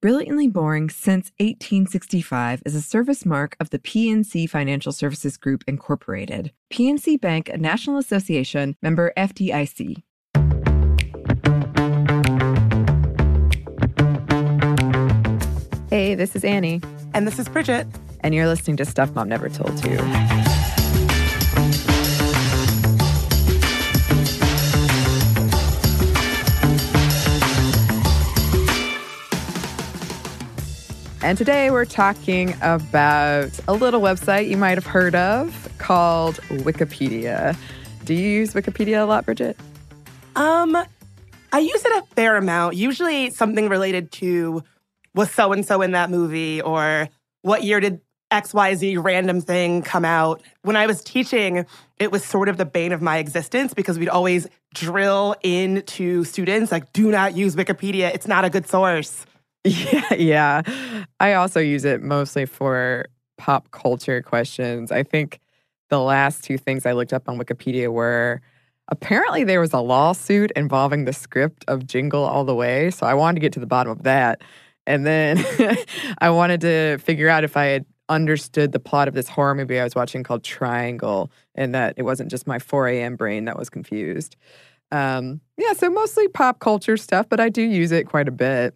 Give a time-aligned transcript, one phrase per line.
[0.00, 6.52] Brilliantly Boring Since 1865 is a service mark of the PNC Financial Services Group, Incorporated.
[6.72, 10.02] PNC Bank, a National Association member FDIC.
[15.90, 16.80] Hey, this is Annie,
[17.14, 17.86] And this is Bridget.
[18.20, 19.98] and you're listening to Stuff Mom Never Told You.
[31.22, 37.54] And today we're talking about a little website you might have heard of called Wikipedia.
[38.04, 39.54] Do you use Wikipedia a lot, Bridget?
[40.34, 40.74] Um,
[41.52, 42.76] I use it a fair amount.
[42.76, 44.64] Usually something related to
[45.14, 47.10] was so and so in that movie or
[47.42, 50.40] what year did XYZ random thing come out.
[50.62, 51.66] When I was teaching,
[51.98, 56.72] it was sort of the bane of my existence because we'd always drill into students
[56.72, 58.10] like, do not use Wikipedia.
[58.14, 59.26] It's not a good source.
[59.64, 60.62] Yeah, yeah.
[61.18, 63.06] I also use it mostly for
[63.36, 64.90] pop culture questions.
[64.90, 65.40] I think
[65.90, 68.40] the last two things I looked up on Wikipedia were
[68.88, 72.90] apparently there was a lawsuit involving the script of Jingle All the Way.
[72.90, 74.40] So I wanted to get to the bottom of that.
[74.86, 75.44] And then
[76.18, 79.78] I wanted to figure out if I had understood the plot of this horror movie
[79.78, 83.14] I was watching called Triangle and that it wasn't just my 4 a.m.
[83.14, 84.36] brain that was confused.
[84.90, 88.74] Um, yeah, so mostly pop culture stuff, but I do use it quite a bit.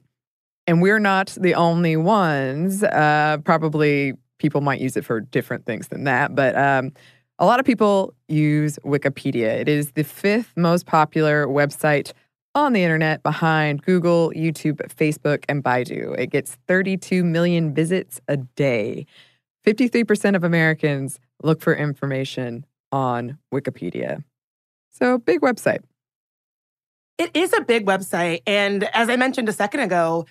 [0.66, 2.82] And we're not the only ones.
[2.82, 6.34] Uh, probably people might use it for different things than that.
[6.34, 6.92] But um,
[7.38, 9.48] a lot of people use Wikipedia.
[9.60, 12.12] It is the fifth most popular website
[12.54, 16.16] on the internet behind Google, YouTube, Facebook, and Baidu.
[16.18, 19.06] It gets 32 million visits a day.
[19.66, 24.22] 53% of Americans look for information on Wikipedia.
[24.90, 25.80] So, big website.
[27.18, 28.42] It is a big website.
[28.46, 30.26] And as I mentioned a second ago,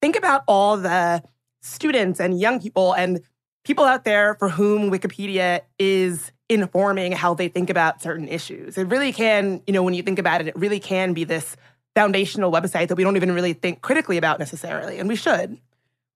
[0.00, 1.22] think about all the
[1.60, 3.20] students and young people and
[3.64, 8.78] people out there for whom Wikipedia is informing how they think about certain issues.
[8.78, 11.56] It really can, you know, when you think about it, it really can be this
[11.94, 15.58] foundational website that we don't even really think critically about necessarily, and we should.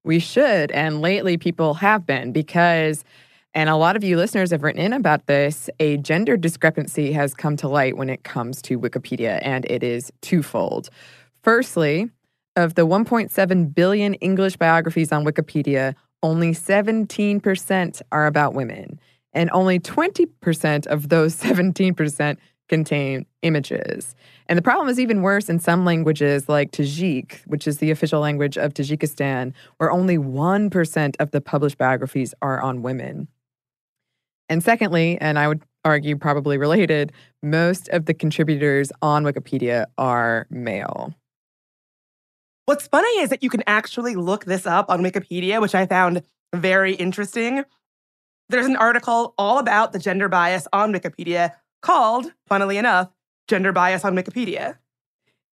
[0.04, 0.70] We should.
[0.72, 3.04] And lately, people have been because,
[3.52, 7.34] and a lot of you listeners have written in about this, a gender discrepancy has
[7.34, 10.88] come to light when it comes to Wikipedia, and it is twofold.
[11.42, 12.10] Firstly,
[12.56, 19.00] of the 1.7 billion English biographies on Wikipedia, only 17% are about women,
[19.32, 22.36] and only 20% of those 17%
[22.68, 24.14] contain images.
[24.48, 28.20] And the problem is even worse in some languages like Tajik, which is the official
[28.20, 33.28] language of Tajikistan, where only 1% of the published biographies are on women.
[34.48, 37.12] And secondly, and I would argue probably related,
[37.42, 41.14] most of the contributors on Wikipedia are male.
[42.72, 46.22] What's funny is that you can actually look this up on Wikipedia, which I found
[46.54, 47.64] very interesting.
[48.48, 51.52] There's an article all about the gender bias on Wikipedia
[51.82, 53.10] called, funnily enough,
[53.46, 54.78] Gender Bias on Wikipedia.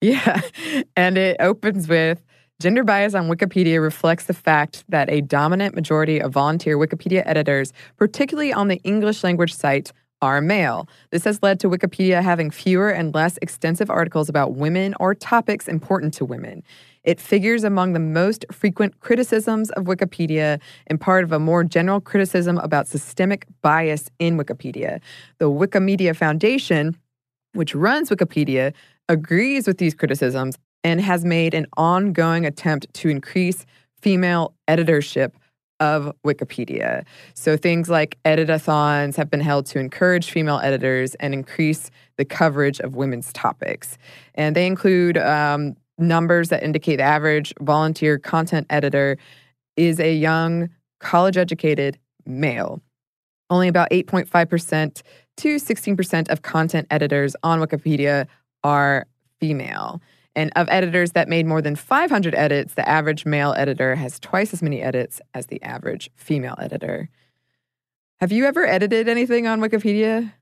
[0.00, 0.42] Yeah.
[0.96, 2.24] And it opens with
[2.60, 7.72] gender bias on Wikipedia reflects the fact that a dominant majority of volunteer Wikipedia editors,
[7.96, 9.92] particularly on the English language site,
[10.22, 10.88] are male.
[11.10, 15.66] This has led to Wikipedia having fewer and less extensive articles about women or topics
[15.66, 16.62] important to women.
[17.04, 22.00] It figures among the most frequent criticisms of Wikipedia and part of a more general
[22.00, 25.00] criticism about systemic bias in Wikipedia.
[25.38, 26.96] The Wikimedia Foundation
[27.58, 28.72] which runs Wikipedia,
[29.08, 33.66] agrees with these criticisms and has made an ongoing attempt to increase
[34.00, 35.36] female editorship
[35.80, 37.04] of Wikipedia.
[37.34, 42.80] So things like editathons have been held to encourage female editors and increase the coverage
[42.80, 43.96] of women's topics.
[44.34, 49.18] And they include um, numbers that indicate the average volunteer content editor
[49.76, 50.68] is a young,
[51.00, 52.80] college educated male.
[53.50, 55.02] Only about 8.5%
[55.38, 58.26] to 16% of content editors on Wikipedia
[58.64, 59.06] are
[59.40, 60.02] female.
[60.34, 64.52] And of editors that made more than 500 edits, the average male editor has twice
[64.52, 67.08] as many edits as the average female editor.
[68.20, 70.32] Have you ever edited anything on Wikipedia?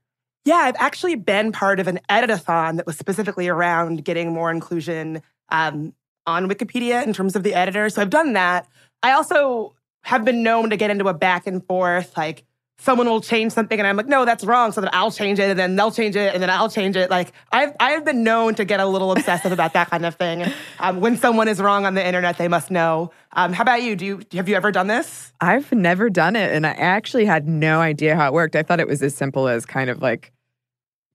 [0.45, 5.21] Yeah, I've actually been part of an editathon that was specifically around getting more inclusion
[5.49, 5.93] um,
[6.25, 7.89] on Wikipedia in terms of the editor.
[7.89, 8.67] So I've done that.
[9.01, 12.43] I also have been known to get into a back and forth, like
[12.79, 14.71] someone will change something and I'm like, no, that's wrong.
[14.71, 17.09] So then I'll change it and then they'll change it and then I'll change it.
[17.09, 20.45] Like I've, I've been known to get a little obsessive about that kind of thing.
[20.79, 23.11] Um, when someone is wrong on the internet, they must know.
[23.33, 23.95] Um, how about you?
[23.95, 25.33] Do you, have you ever done this?
[25.41, 26.53] I've never done it.
[26.53, 28.55] And I actually had no idea how it worked.
[28.55, 30.31] I thought it was as simple as kind of like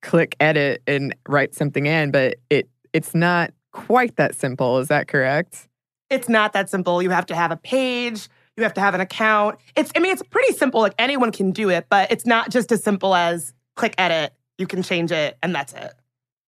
[0.02, 4.78] click edit and write something in, but it, it's not quite that simple.
[4.78, 5.68] Is that correct?
[6.10, 7.02] It's not that simple.
[7.02, 9.58] You have to have a page you have to have an account.
[9.76, 10.80] It's, I mean, it's pretty simple.
[10.80, 14.34] Like anyone can do it, but it's not just as simple as click edit.
[14.58, 15.92] You can change it and that's it.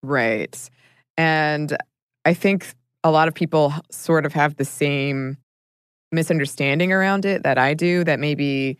[0.02, 0.70] Right.
[1.16, 1.76] And
[2.24, 5.38] I think a lot of people sort of have the same
[6.12, 8.78] misunderstanding around it that I do, that maybe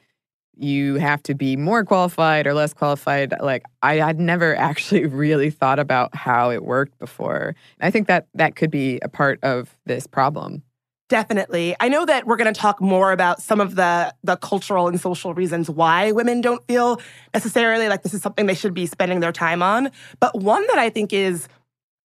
[0.57, 3.35] you have to be more qualified or less qualified.
[3.41, 7.55] Like I had never actually really thought about how it worked before.
[7.81, 10.63] I think that that could be a part of this problem.
[11.11, 11.77] Definitely.
[11.81, 14.99] I know that we're going to talk more about some of the the cultural and
[14.99, 17.01] social reasons why women don't feel
[17.35, 19.91] necessarily like this is something they should be spending their time on.
[20.19, 21.47] But one that I think is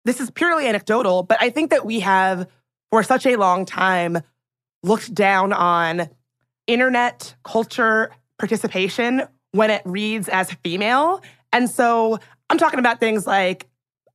[0.03, 2.47] this is purely anecdotal, but I think that we have
[2.91, 4.19] for such a long time
[4.83, 6.09] looked down on
[6.67, 8.11] internet culture
[8.41, 9.21] participation
[9.51, 11.21] when it reads as female.
[11.53, 12.17] And so
[12.49, 13.67] I'm talking about things like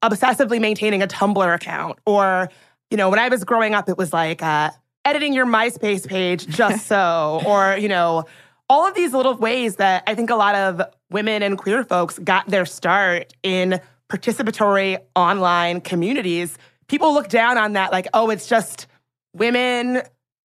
[0.03, 2.51] obsessively maintaining a Tumblr account or
[2.91, 4.71] you know, when I was growing up, it was like uh,
[5.05, 8.25] editing your MySpace page just so, or, you know,
[8.69, 12.19] all of these little ways that I think a lot of women and queer folks
[12.19, 16.59] got their start in participatory online communities.
[16.89, 18.87] People look down on that like, oh, it's just
[19.35, 20.03] women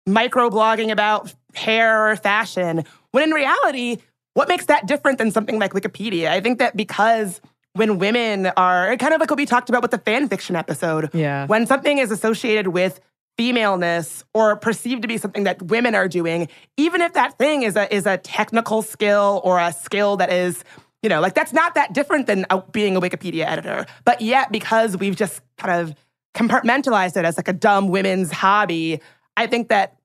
[0.08, 2.84] microblogging about hair or fashion.
[3.12, 3.98] When in reality,
[4.34, 6.30] what makes that different than something like Wikipedia?
[6.30, 7.42] I think that because
[7.78, 11.14] when women are kind of like what we talked about with the fan fiction episode.
[11.14, 11.46] Yeah.
[11.46, 13.00] When something is associated with
[13.38, 17.76] femaleness or perceived to be something that women are doing, even if that thing is
[17.76, 20.64] a is a technical skill or a skill that is,
[21.04, 23.86] you know, like that's not that different than uh, being a Wikipedia editor.
[24.06, 25.96] But yet, because we've just kind of
[26.34, 29.02] compartmentalized it as like a dumb women's hobby,
[29.36, 29.97] I think that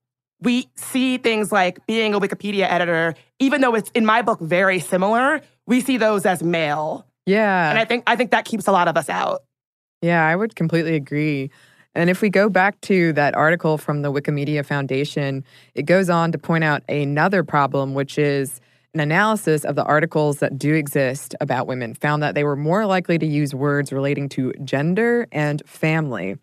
[0.42, 4.78] we see things like being a Wikipedia editor, even though it's in my book very
[4.78, 7.06] similar, we see those as male.
[7.26, 7.70] Yeah.
[7.70, 9.42] And I think I think that keeps a lot of us out.
[10.00, 11.50] Yeah, I would completely agree.
[11.94, 15.44] And if we go back to that article from the Wikimedia Foundation,
[15.74, 18.60] it goes on to point out another problem, which is
[18.94, 22.86] an analysis of the articles that do exist about women found that they were more
[22.86, 26.36] likely to use words relating to gender and family.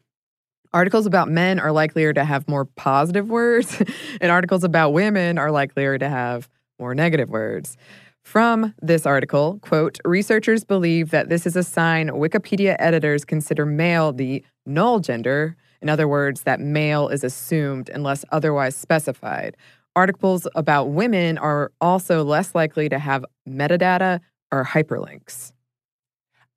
[0.71, 3.81] Articles about men are likelier to have more positive words,
[4.21, 6.47] and articles about women are likelier to have
[6.80, 7.76] more negative words.
[8.23, 14.14] From this article, quote, researchers believe that this is a sign Wikipedia editors consider male
[14.14, 19.57] the null gender, in other words, that male is assumed unless otherwise specified.
[19.95, 24.19] Articles about women are also less likely to have metadata
[24.52, 25.52] or hyperlinks.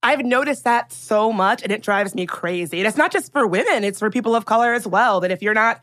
[0.03, 2.79] I've noticed that so much and it drives me crazy.
[2.79, 5.21] And it's not just for women, it's for people of color as well.
[5.21, 5.83] That if you're not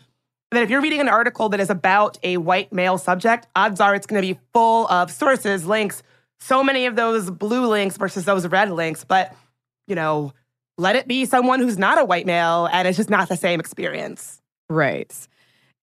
[0.51, 3.93] that if you're reading an article that is about a white male subject, odds are
[3.93, 6.01] it's going to be full of sources, links,
[6.39, 9.03] so many of those blue links versus those red links.
[9.03, 9.35] But,
[9.87, 10.33] you know,
[10.77, 13.59] let it be someone who's not a white male and it's just not the same
[13.59, 14.41] experience.
[14.69, 15.13] Right.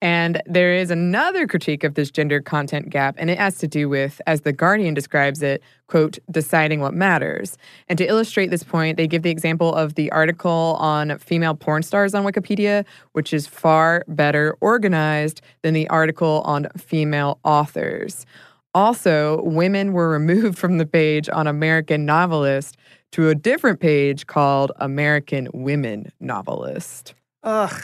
[0.01, 3.89] And there is another critique of this gender content gap, and it has to do
[3.89, 7.57] with, as The Guardian describes it, quote, deciding what matters.
[7.87, 11.81] And to illustrate this point, they give the example of the article on female porn
[11.81, 18.27] stars on Wikipedia, which is far better organized than the article on female authors.
[18.75, 22.77] Also, women were removed from the page on American Novelist
[23.13, 27.15] to a different page called American Women Novelist.
[27.43, 27.73] Ugh.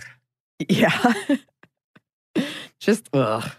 [0.70, 1.16] Yeah.
[2.84, 3.50] Just ugh.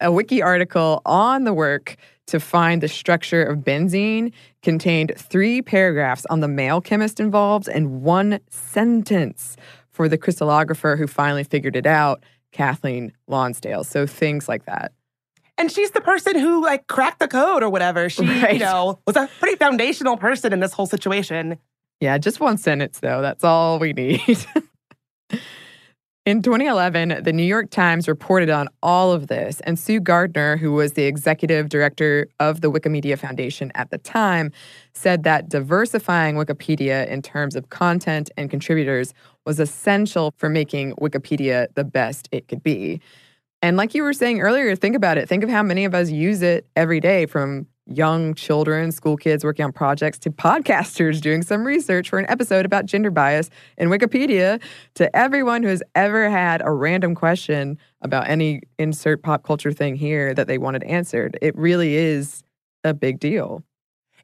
[0.00, 4.32] A wiki article on the work to find the structure of benzene
[4.62, 9.56] contained three paragraphs on the male chemist involved and one sentence
[9.90, 13.82] for the crystallographer who finally figured it out, Kathleen Lonsdale.
[13.82, 14.92] So things like that.
[15.56, 18.10] And she's the person who like cracked the code or whatever.
[18.10, 18.52] She, Right.
[18.52, 21.58] you know, was a pretty foundational person in this whole situation.
[22.00, 23.22] Yeah, just one sentence, though.
[23.22, 24.20] That's all we need.
[26.28, 30.72] In 2011, the New York Times reported on all of this, and Sue Gardner, who
[30.74, 34.52] was the executive director of the Wikimedia Foundation at the time,
[34.92, 39.14] said that diversifying Wikipedia in terms of content and contributors
[39.46, 43.00] was essential for making Wikipedia the best it could be.
[43.62, 45.30] And like you were saying earlier, think about it.
[45.30, 49.44] Think of how many of us use it every day from young children, school kids
[49.44, 53.88] working on projects, to podcasters doing some research for an episode about gender bias in
[53.88, 54.60] Wikipedia,
[54.94, 59.96] to everyone who has ever had a random question about any insert pop culture thing
[59.96, 61.38] here that they wanted answered.
[61.40, 62.42] It really is
[62.84, 63.62] a big deal.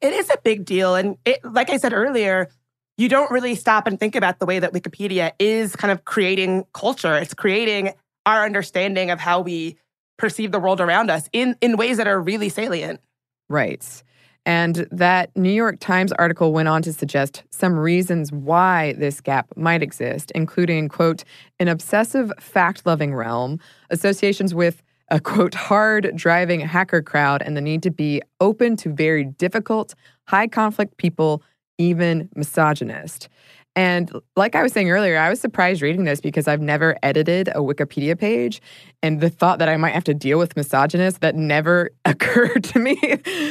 [0.01, 0.95] It is a big deal.
[0.95, 2.49] And it, like I said earlier,
[2.97, 6.65] you don't really stop and think about the way that Wikipedia is kind of creating
[6.73, 7.17] culture.
[7.17, 7.93] It's creating
[8.27, 9.79] our understanding of how we
[10.19, 13.01] perceive the world around us in, in ways that are really salient.
[13.49, 14.03] Right.
[14.47, 19.49] And that New York Times article went on to suggest some reasons why this gap
[19.57, 21.25] might exist, including, quote,
[21.59, 23.59] an obsessive fact loving realm,
[23.89, 28.93] associations with a, quote, hard driving hacker crowd, and the need to be open to
[28.93, 31.43] very difficult, high conflict people,
[31.79, 33.29] even misogynist.
[33.77, 37.49] And like I was saying earlier, I was surprised reading this because I've never edited
[37.49, 38.63] a Wikipedia page.
[39.03, 42.79] And the thought that I might have to deal with misogynists that never occurred to
[42.79, 42.97] me.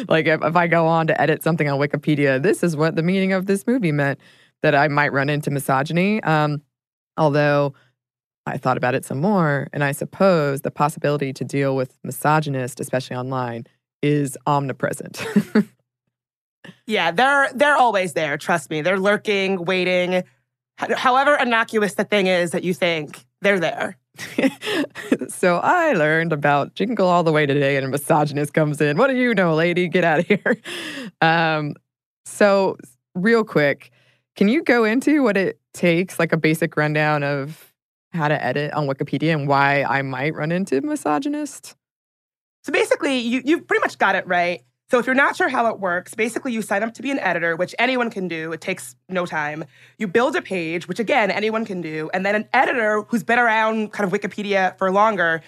[0.07, 3.03] like if, if I go on to edit something on Wikipedia, this is what the
[3.03, 4.19] meaning of this movie meant
[4.61, 6.23] that I might run into misogyny.
[6.23, 6.61] Um,
[7.17, 7.73] although
[8.45, 12.79] I thought about it some more, and I suppose the possibility to deal with misogynist,
[12.79, 13.65] especially online,
[14.01, 15.25] is omnipresent.
[16.85, 18.37] Yeah, they're they're always there.
[18.37, 20.23] Trust me, they're lurking, waiting.
[20.77, 23.97] However innocuous the thing is that you think, they're there.
[25.27, 28.97] so I learned about Jingle All the Way today, and a misogynist comes in.
[28.97, 29.87] What do you know, lady?
[29.87, 30.57] Get out of here.
[31.21, 31.75] Um,
[32.25, 32.75] so,
[33.15, 33.91] real quick,
[34.35, 37.73] can you go into what it takes, like a basic rundown of
[38.11, 41.77] how to edit on Wikipedia and why I might run into misogynist?
[42.63, 44.63] So basically, you you've pretty much got it right.
[44.93, 47.17] So if you're not sure how it works, basically you sign up to be an
[47.17, 48.51] editor, which anyone can do.
[48.51, 49.65] It takes no time.
[49.97, 53.39] You build a page, which again anyone can do, and then an editor who's been
[53.39, 55.41] around kind of Wikipedia for longer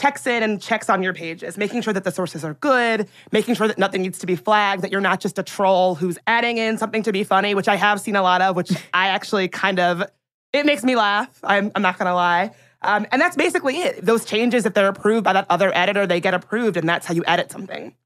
[0.00, 3.56] checks in and checks on your pages, making sure that the sources are good, making
[3.56, 6.58] sure that nothing needs to be flagged, that you're not just a troll who's adding
[6.58, 9.48] in something to be funny, which I have seen a lot of, which I actually
[9.48, 10.04] kind of
[10.52, 11.40] it makes me laugh.
[11.42, 12.52] I'm, I'm not gonna lie.
[12.82, 14.06] Um, and that's basically it.
[14.06, 17.14] Those changes, if they're approved by that other editor, they get approved, and that's how
[17.14, 17.96] you edit something.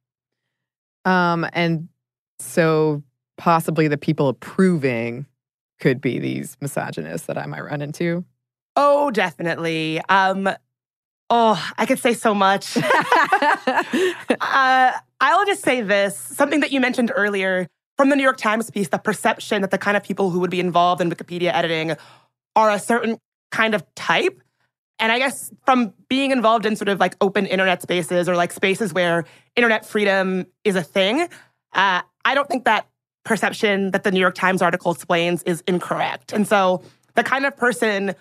[1.06, 1.88] Um, and
[2.38, 3.02] so
[3.38, 5.24] possibly the people approving
[5.80, 8.24] could be these misogynists that I might run into.
[8.74, 10.00] Oh, definitely.
[10.08, 10.48] Um,
[11.30, 12.76] oh, I could say so much.
[14.40, 18.70] uh, I'll just say this something that you mentioned earlier from the New York Times
[18.70, 21.96] piece the perception that the kind of people who would be involved in Wikipedia editing
[22.54, 23.18] are a certain
[23.50, 24.40] kind of type.
[24.98, 28.52] And I guess from being involved in sort of like open internet spaces or like
[28.52, 29.24] spaces where
[29.54, 31.28] internet freedom is a thing,
[31.74, 32.88] uh, I don't think that
[33.24, 36.32] perception that the New York Times article explains is incorrect.
[36.32, 36.82] And so
[37.14, 38.14] the kind of person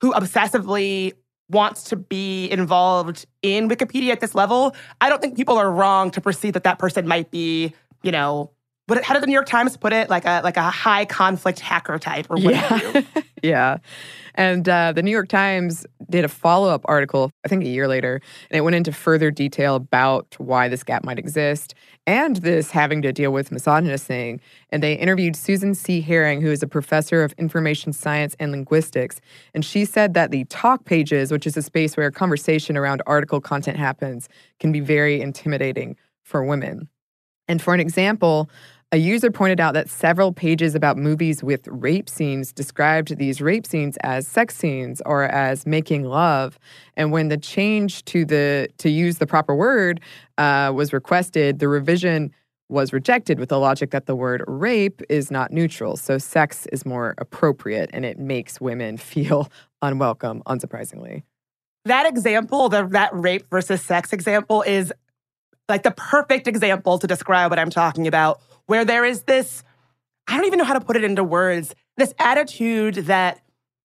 [0.00, 1.12] who obsessively
[1.48, 6.10] wants to be involved in Wikipedia at this level, I don't think people are wrong
[6.10, 8.50] to perceive that that person might be, you know,
[8.88, 10.08] what, how did the New York Times put it?
[10.08, 12.54] Like a like a high conflict hacker type or what.
[12.54, 13.02] Yeah.
[13.42, 13.76] yeah.
[14.34, 17.86] And uh, the New York Times did a follow up article, I think a year
[17.86, 21.74] later, and it went into further detail about why this gap might exist
[22.06, 24.40] and this having to deal with misogynist thing.
[24.70, 26.00] And they interviewed Susan C.
[26.00, 29.20] Herring, who is a professor of information science and linguistics.
[29.52, 33.40] And she said that the talk pages, which is a space where conversation around article
[33.40, 34.30] content happens,
[34.60, 36.88] can be very intimidating for women.
[37.48, 38.50] And for an example,
[38.90, 43.66] a user pointed out that several pages about movies with rape scenes described these rape
[43.66, 46.58] scenes as sex scenes or as making love.
[46.96, 50.00] And when the change to the to use the proper word
[50.38, 52.32] uh, was requested, the revision
[52.70, 56.84] was rejected with the logic that the word rape is not neutral, so sex is
[56.84, 59.50] more appropriate, and it makes women feel
[59.82, 61.22] unwelcome, unsurprisingly.
[61.84, 64.92] That example, the that rape versus sex example is
[65.68, 69.64] like the perfect example to describe what I'm talking about, where there is this,
[70.28, 73.40] I don't even know how to put it into words, this attitude that,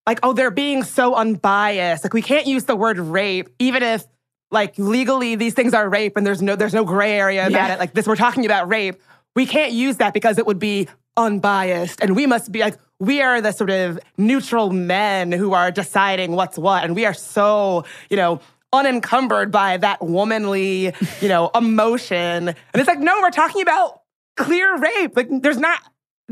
[0.06, 2.04] like, oh, they're being so unbiased.
[2.04, 4.06] Like, we can't use the word rape, even if,
[4.52, 7.74] like legally these things are rape and there's no there's no gray area about Yeah.
[7.74, 7.80] it.
[7.80, 9.02] Like this, we're talking about rape.
[9.36, 10.88] We can't use that because it would be
[11.18, 15.72] unbiased, and we must be like we are the sort of neutral men who are
[15.72, 21.50] deciding what's what, and we are so you know unencumbered by that womanly you know
[21.56, 22.50] emotion.
[22.50, 24.03] And it's like no, we're talking about
[24.36, 25.16] clear rape.
[25.16, 25.80] Like there's not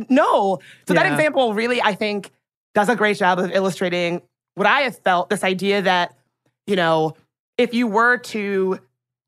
[0.10, 0.60] no.
[0.88, 2.32] So that example really, I think,
[2.74, 4.22] does a great job of illustrating
[4.56, 5.30] what I have felt.
[5.30, 6.16] This idea that
[6.68, 7.16] you know
[7.58, 8.80] if you were to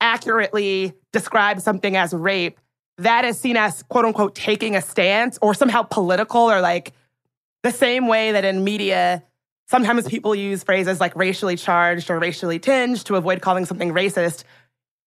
[0.01, 2.59] accurately describe something as rape,
[2.97, 6.93] that is seen as quote unquote taking a stance or somehow political or like
[7.63, 9.23] the same way that in media,
[9.67, 14.43] sometimes people use phrases like racially charged or racially tinged to avoid calling something racist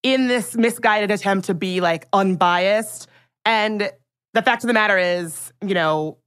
[0.03, 3.09] in this misguided attempt to be like unbiased.
[3.47, 3.91] And
[4.35, 6.19] the fact of the matter is, you know,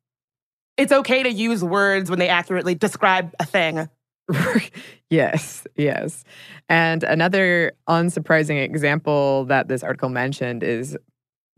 [0.77, 3.89] it's okay to use words when they accurately describe a thing.
[5.09, 6.23] yes, yes.
[6.69, 10.97] And another unsurprising example that this article mentioned is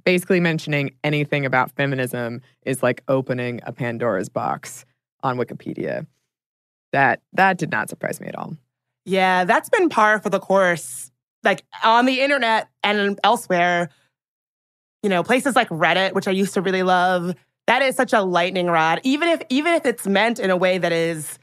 [0.04, 4.84] basically mentioning anything about feminism is like opening a Pandora's box
[5.22, 6.08] on Wikipedia.
[6.92, 8.58] That that did not surprise me at all.
[9.06, 11.12] Yeah, that's been par for the course.
[11.44, 13.90] Like on the internet and elsewhere,
[15.04, 17.36] you know, places like Reddit, which I used to really love,
[17.68, 19.00] that is such a lightning rod.
[19.04, 21.40] Even if even if it's meant in a way that is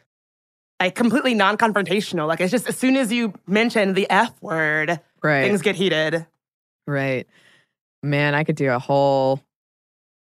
[0.81, 2.29] like completely non-confrontational.
[2.29, 5.43] Like it's just as soon as you mention the F word, Right.
[5.43, 6.27] things get heated.
[6.87, 7.27] Right.
[8.03, 9.41] Man, I could do a whole.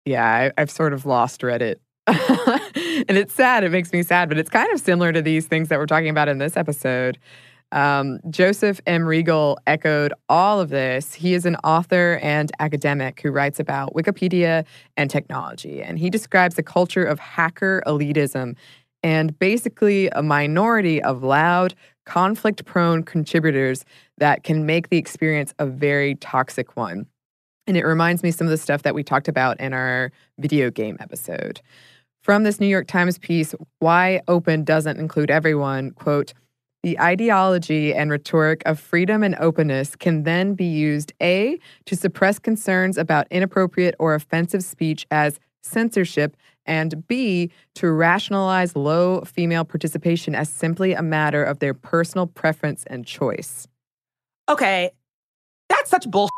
[0.05, 1.75] Yeah, I, I've sort of lost Reddit.
[2.07, 3.63] and it's sad.
[3.63, 6.09] It makes me sad, but it's kind of similar to these things that we're talking
[6.09, 7.17] about in this episode.
[7.73, 9.01] Um, Joseph M.
[9.01, 11.15] Reagle echoed all of this.
[11.15, 14.63] He is an author and academic who writes about Wikipedia
[14.95, 18.55] and technology, and he describes a culture of hacker elitism
[19.01, 21.73] and basically a minority of loud,
[22.05, 23.85] conflict prone contributors
[24.19, 27.07] that can make the experience a very toxic one.
[27.65, 30.69] And it reminds me some of the stuff that we talked about in our video
[30.69, 31.59] game episode.
[32.21, 36.33] From this New York Times piece, Why Open Doesn't Include Everyone, quote,
[36.83, 42.37] the ideology and rhetoric of freedom and openness can then be used A, to suppress
[42.37, 50.35] concerns about inappropriate or offensive speech as censorship, and B, to rationalize low female participation
[50.35, 53.67] as simply a matter of their personal preference and choice.
[54.49, 54.91] Okay,
[55.69, 56.31] that's such bullshit.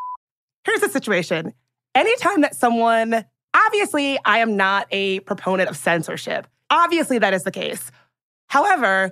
[0.63, 1.53] Here's the situation.
[1.95, 6.47] Anytime that someone, obviously, I am not a proponent of censorship.
[6.69, 7.91] Obviously, that is the case.
[8.47, 9.11] However,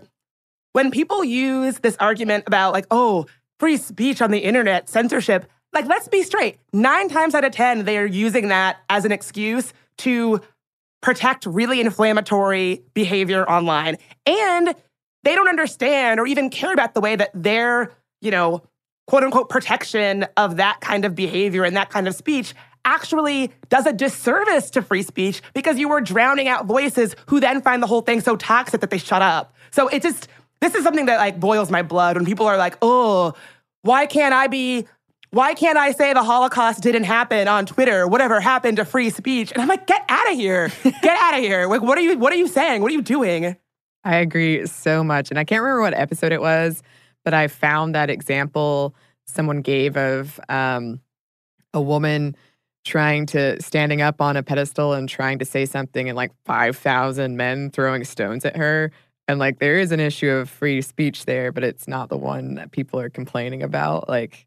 [0.74, 3.26] when people use this argument about, like, oh,
[3.60, 6.60] free speech on the internet, censorship, like, let's be straight.
[6.72, 10.42] Nine times out of 10, they are using that as an excuse to
[11.02, 13.98] protect really inflammatory behavior online.
[14.26, 14.76] And
[15.24, 18.64] they don't understand or even care about the way that their, you know,
[19.08, 22.54] quote unquote protection of that kind of behavior and that kind of speech
[22.86, 27.62] actually does a disservice to free speech because you are drowning out voices who then
[27.62, 29.56] find the whole thing so toxic that they shut up.
[29.72, 30.28] So it just,
[30.64, 33.34] this is something that like boils my blood when people are like, oh,
[33.82, 34.86] why can't I be,
[35.32, 38.08] why can't I say the Holocaust didn't happen on Twitter?
[38.08, 39.52] Whatever happened to free speech?
[39.52, 40.72] And I'm like, get out of here.
[40.84, 41.68] Get out of here.
[41.68, 42.82] Like, what are you, what are you saying?
[42.82, 43.58] What are you doing?
[44.06, 45.30] I agree so much.
[45.30, 46.82] And I can't remember what episode it was,
[47.26, 48.96] but I found that example
[49.26, 51.02] someone gave of um,
[51.74, 52.36] a woman
[52.86, 57.38] trying to standing up on a pedestal and trying to say something and like 5,000
[57.38, 58.92] men throwing stones at her.
[59.34, 62.54] And like there is an issue of free speech there, but it's not the one
[62.54, 64.08] that people are complaining about.
[64.08, 64.46] Like,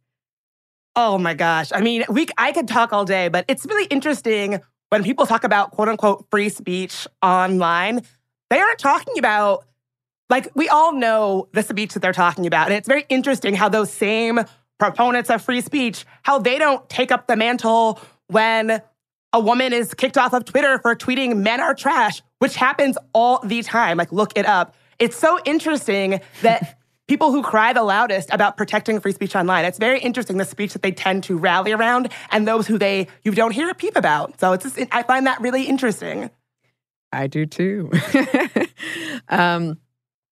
[0.95, 1.73] Oh my gosh.
[1.75, 5.43] I mean, we I could talk all day, but it's really interesting when people talk
[5.43, 8.01] about quote unquote free speech online.
[8.49, 9.67] They aren't talking about
[10.31, 12.69] like we all know the speech that they're talking about.
[12.69, 14.41] And it's very interesting how those same
[14.79, 18.81] proponents of free speech, how they don't take up the mantle when
[19.33, 23.41] a woman is kicked off of Twitter for tweeting men are trash, which happens all
[23.45, 23.97] the time.
[23.97, 24.75] Like look it up.
[24.99, 29.65] It's so interesting that people who cry the loudest about protecting free speech online.
[29.65, 33.07] It's very interesting the speech that they tend to rally around and those who they
[33.25, 34.41] you don't hear a peep about.
[34.41, 36.31] So it's just, I find that really interesting.
[37.13, 37.91] I do too.
[39.29, 39.79] um,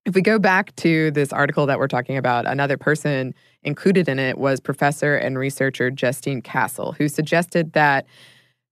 [0.05, 4.19] if we go back to this article that we're talking about, another person included in
[4.19, 8.07] it was professor and researcher Justine Cassell, who suggested that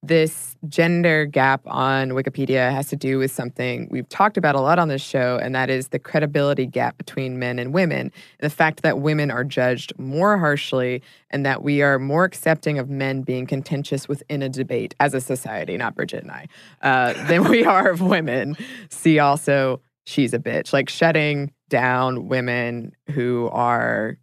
[0.03, 4.79] this gender gap on Wikipedia has to do with something we've talked about a lot
[4.79, 8.11] on this show, and that is the credibility gap between men and women.
[8.41, 12.91] The fact that women are judged more harshly and that we are more accepting of
[12.91, 16.49] men being contentious within a debate as a society, not Bridget and I,
[16.83, 18.57] uh, than we are of women.
[18.91, 24.19] See also, she's a bitch, like shutting down women who are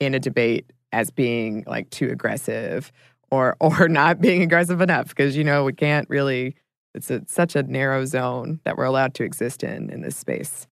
[0.00, 2.90] in a debate as being like too aggressive
[3.30, 6.56] or or not being aggressive enough because you know we can't really
[6.94, 10.66] it's a, such a narrow zone that we're allowed to exist in in this space.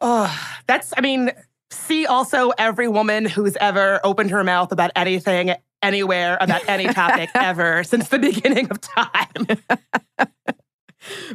[0.00, 0.34] Oh,
[0.66, 1.30] that's I mean,
[1.70, 7.30] see also every woman who's ever opened her mouth about anything anywhere about any topic
[7.34, 10.28] ever since the beginning of time.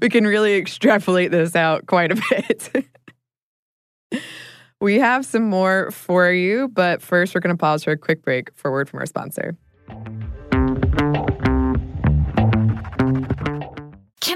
[0.01, 2.85] we can really extrapolate this out quite a bit.
[4.79, 8.21] we have some more for you, but first we're going to pause for a quick
[8.21, 9.57] break for a word from our sponsor.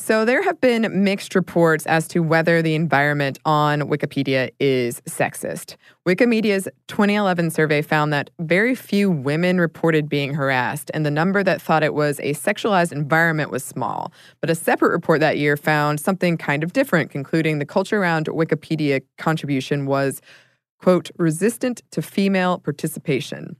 [0.00, 5.74] So, there have been mixed reports as to whether the environment on Wikipedia is sexist.
[6.06, 11.60] Wikimedia's 2011 survey found that very few women reported being harassed, and the number that
[11.60, 14.12] thought it was a sexualized environment was small.
[14.40, 18.26] But a separate report that year found something kind of different, concluding the culture around
[18.26, 20.22] Wikipedia contribution was,
[20.80, 23.56] quote, resistant to female participation.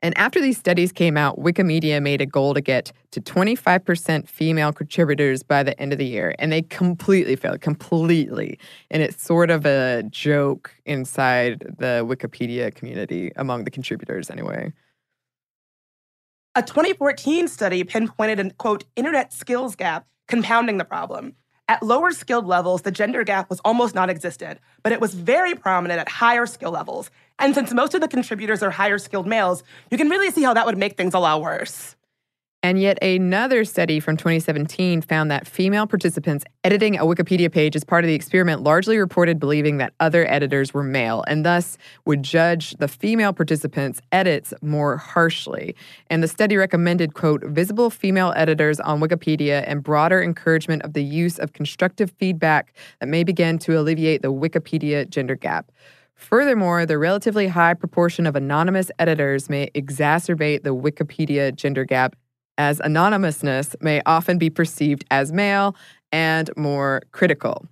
[0.00, 4.72] And after these studies came out, Wikimedia made a goal to get to 25% female
[4.72, 6.36] contributors by the end of the year.
[6.38, 8.58] And they completely failed, completely.
[8.90, 14.72] And it's sort of a joke inside the Wikipedia community among the contributors, anyway.
[16.54, 21.34] A 2014 study pinpointed an quote, internet skills gap compounding the problem.
[21.70, 25.54] At lower skilled levels, the gender gap was almost non existent, but it was very
[25.54, 27.10] prominent at higher skill levels.
[27.38, 30.54] And since most of the contributors are higher skilled males, you can really see how
[30.54, 31.94] that would make things a lot worse.
[32.60, 37.84] And yet, another study from 2017 found that female participants editing a Wikipedia page as
[37.84, 42.24] part of the experiment largely reported believing that other editors were male and thus would
[42.24, 45.76] judge the female participants' edits more harshly.
[46.10, 51.04] And the study recommended, quote, visible female editors on Wikipedia and broader encouragement of the
[51.04, 55.70] use of constructive feedback that may begin to alleviate the Wikipedia gender gap.
[56.18, 62.16] Furthermore, the relatively high proportion of anonymous editors may exacerbate the Wikipedia gender gap
[62.58, 65.76] as anonymousness may often be perceived as male
[66.10, 67.66] and more critical.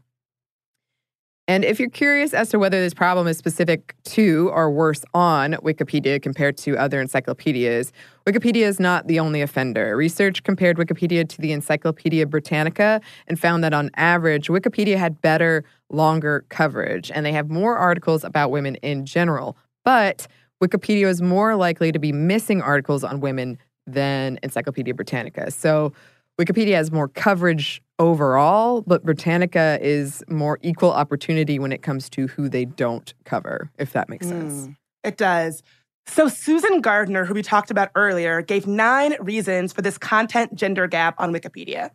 [1.49, 5.53] And if you're curious as to whether this problem is specific to or worse on
[5.55, 7.93] Wikipedia compared to other encyclopedias,
[8.27, 9.97] Wikipedia is not the only offender.
[9.97, 15.65] Research compared Wikipedia to the Encyclopedia Britannica and found that on average, Wikipedia had better,
[15.89, 19.57] longer coverage, and they have more articles about women in general.
[19.85, 20.27] But
[20.61, 25.53] Wikipedia is more likely to be missing articles on women than Encyclopedia Britannica.
[25.53, 25.93] So
[26.41, 32.27] Wikipedia has more coverage overall, but Britannica is more equal opportunity when it comes to
[32.27, 34.69] who they don't cover, if that makes sense.
[34.69, 35.63] Mm, it does.
[36.07, 40.87] So, Susan Gardner, who we talked about earlier, gave nine reasons for this content gender
[40.87, 41.91] gap on Wikipedia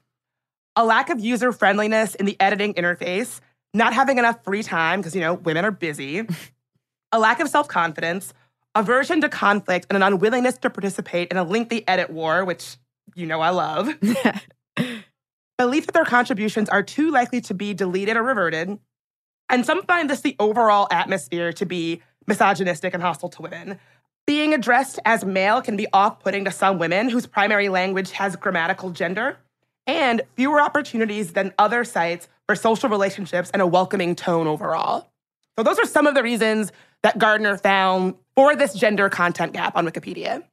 [0.75, 3.41] a lack of user friendliness in the editing interface,
[3.73, 6.25] not having enough free time because, you know, women are busy,
[7.11, 8.33] a lack of self confidence,
[8.75, 12.77] aversion to conflict, and an unwillingness to participate in a lengthy edit war, which
[13.15, 13.93] you know I love.
[15.61, 18.79] Belief that their contributions are too likely to be deleted or reverted.
[19.47, 23.79] And some find this the overall atmosphere to be misogynistic and hostile to women.
[24.25, 28.35] Being addressed as male can be off putting to some women whose primary language has
[28.35, 29.37] grammatical gender,
[29.85, 35.11] and fewer opportunities than other sites for social relationships and a welcoming tone overall.
[35.59, 36.71] So, those are some of the reasons
[37.03, 40.43] that Gardner found for this gender content gap on Wikipedia.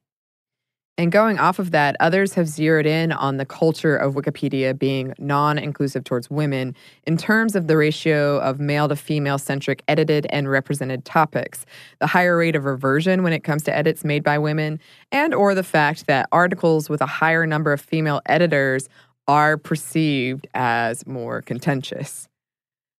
[0.99, 5.13] And going off of that, others have zeroed in on the culture of Wikipedia being
[5.17, 6.75] non inclusive towards women
[7.07, 11.65] in terms of the ratio of male to female centric edited and represented topics,
[11.99, 14.77] the higher rate of reversion when it comes to edits made by women,
[15.09, 18.89] and or the fact that articles with a higher number of female editors
[19.25, 22.27] are perceived as more contentious.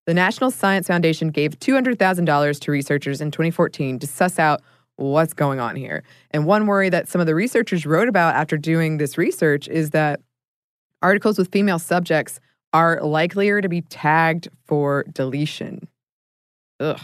[0.07, 4.63] The National Science Foundation gave $200,000 to researchers in 2014 to suss out
[5.01, 6.03] what's going on here.
[6.31, 9.91] And one worry that some of the researchers wrote about after doing this research is
[9.91, 10.21] that
[11.03, 12.39] articles with female subjects
[12.73, 15.89] are likelier to be tagged for deletion.
[16.79, 17.01] Ugh.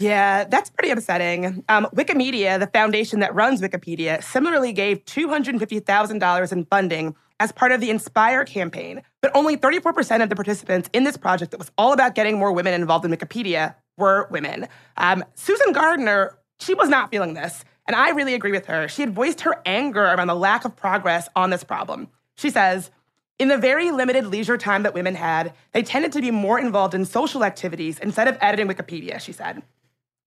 [0.00, 1.64] Yeah, that's pretty upsetting.
[1.68, 7.80] Um, Wikimedia, the foundation that runs Wikipedia, similarly gave $250,000 in funding as part of
[7.80, 9.02] the Inspire campaign.
[9.22, 12.52] But only 34% of the participants in this project that was all about getting more
[12.52, 14.66] women involved in Wikipedia were women.
[14.96, 17.64] Um, Susan Gardner she was not feeling this.
[17.86, 18.88] And I really agree with her.
[18.88, 22.08] She had voiced her anger around the lack of progress on this problem.
[22.36, 22.90] She says,
[23.38, 26.94] in the very limited leisure time that women had, they tended to be more involved
[26.94, 29.62] in social activities instead of editing Wikipedia, she said.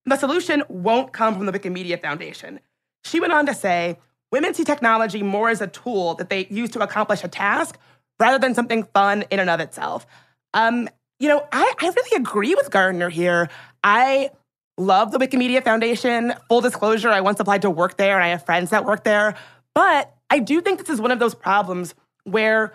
[0.06, 2.60] The solution won't come from the Wikimedia Foundation.
[3.04, 3.98] She went on to say,
[4.32, 7.78] women see technology more as a tool that they use to accomplish a task
[8.20, 10.06] rather than something fun in and of itself.
[10.54, 13.50] Um, you know, I, I really agree with Gardner here.
[13.84, 14.32] I
[14.78, 16.34] love the Wikimedia Foundation.
[16.50, 19.36] Full disclosure, I once applied to work there and I have friends that work there.
[19.74, 22.74] But I do think this is one of those problems where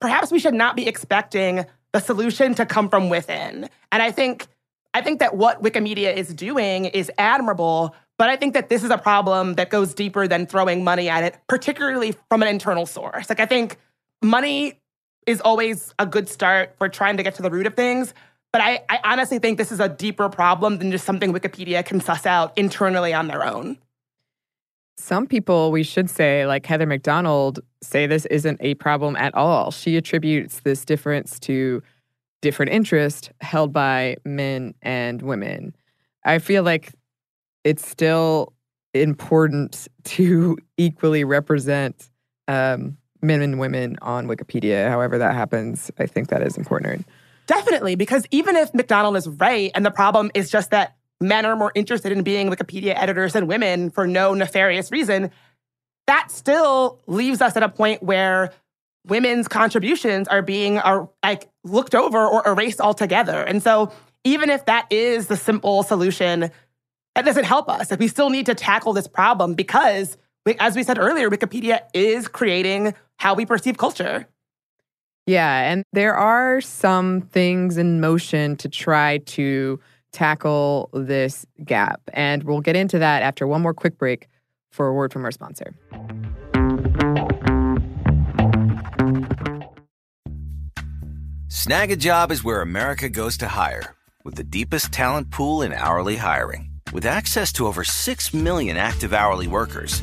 [0.00, 3.68] perhaps we should not be expecting the solution to come from within.
[3.92, 4.48] And I think
[4.94, 8.90] I think that what Wikimedia is doing is admirable, but I think that this is
[8.90, 13.28] a problem that goes deeper than throwing money at it, particularly from an internal source.
[13.28, 13.76] Like I think
[14.22, 14.80] money
[15.26, 18.14] is always a good start for trying to get to the root of things,
[18.56, 22.00] but I, I honestly think this is a deeper problem than just something Wikipedia can
[22.00, 23.76] suss out internally on their own.
[24.96, 29.34] Some people, we should say, like Heather Mac Donald, say this isn't a problem at
[29.34, 29.70] all.
[29.72, 31.82] She attributes this difference to
[32.40, 35.76] different interests held by men and women.
[36.24, 36.94] I feel like
[37.62, 38.54] it's still
[38.94, 42.08] important to equally represent
[42.48, 44.88] um, men and women on Wikipedia.
[44.88, 47.04] However, that happens, I think that is important.
[47.46, 51.46] Definitely, because even if Mac Donald is right and the problem is just that men
[51.46, 55.30] are more interested in being Wikipedia editors than women for no nefarious reason,
[56.06, 58.52] that still leaves us at a point where
[59.06, 63.42] women's contributions are being are like looked over or erased altogether.
[63.42, 63.92] And so
[64.24, 66.50] even if that is the simple solution,
[67.14, 67.96] that doesn't help us.
[67.96, 70.16] We still need to tackle this problem because
[70.58, 74.26] as we said earlier, Wikipedia is creating how we perceive culture.
[75.26, 79.80] Yeah, and there are some things in motion to try to
[80.12, 82.00] tackle this gap.
[82.12, 84.28] And we'll get into that after one more quick break
[84.70, 85.74] for a word from our sponsor.
[91.48, 96.70] Snagajob is where America goes to hire, with the deepest talent pool in hourly hiring.
[96.92, 100.02] With access to over 6 million active hourly workers,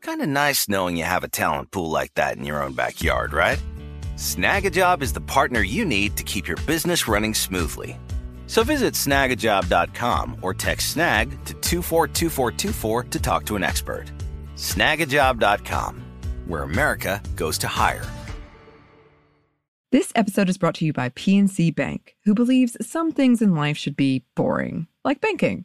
[0.00, 3.32] Kind of nice knowing you have a talent pool like that in your own backyard,
[3.32, 3.62] right?
[4.16, 7.98] Snagajob is the partner you need to keep your business running smoothly.
[8.46, 14.04] So visit snagajob.com or text snag to 242424 to talk to an expert.
[14.54, 16.04] Snagajob.com,
[16.46, 18.04] where America goes to hire.
[19.92, 23.76] This episode is brought to you by PNC Bank, who believes some things in life
[23.76, 25.64] should be boring, like banking.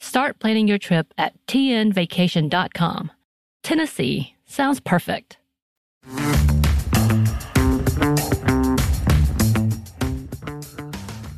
[0.00, 3.12] Start planning your trip at tnvacation.com.
[3.62, 5.38] Tennessee sounds perfect.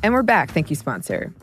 [0.03, 0.51] And we're back.
[0.51, 1.33] Thank you, sponsor.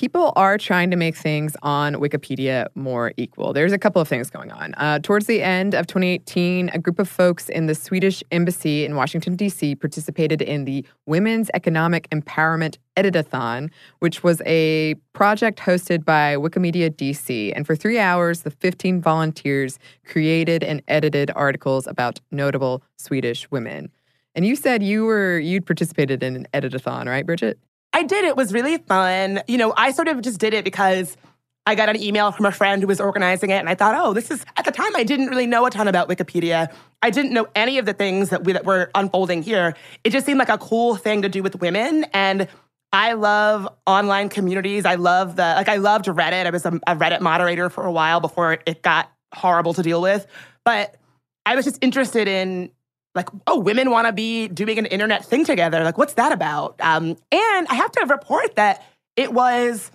[0.00, 3.52] People are trying to make things on Wikipedia more equal.
[3.52, 4.72] There's a couple of things going on.
[4.78, 8.96] Uh, towards the end of 2018, a group of folks in the Swedish embassy in
[8.96, 16.34] Washington, D.C., participated in the Women's Economic Empowerment Editathon, which was a project hosted by
[16.34, 17.52] Wikimedia DC.
[17.54, 23.90] And for three hours, the 15 volunteers created and edited articles about notable Swedish women.
[24.34, 27.58] And you said you were you'd participated in an editathon, right, Bridget?
[28.00, 28.24] I did.
[28.24, 29.42] It was really fun.
[29.46, 31.18] You know, I sort of just did it because
[31.66, 34.14] I got an email from a friend who was organizing it, and I thought, oh,
[34.14, 36.72] this is, at the time, I didn't really know a ton about Wikipedia.
[37.02, 39.74] I didn't know any of the things that, we, that were unfolding here.
[40.02, 42.06] It just seemed like a cool thing to do with women.
[42.14, 42.48] And
[42.90, 44.86] I love online communities.
[44.86, 46.46] I love the, like, I loved Reddit.
[46.46, 50.00] I was a, a Reddit moderator for a while before it got horrible to deal
[50.00, 50.26] with.
[50.64, 50.96] But
[51.44, 52.70] I was just interested in
[53.14, 55.82] like, oh, women want to be doing an internet thing together.
[55.82, 56.76] Like, what's that about?
[56.80, 58.84] Um, and I have to report that
[59.16, 59.90] it was,